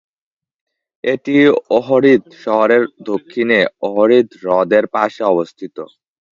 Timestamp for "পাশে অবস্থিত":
4.95-5.75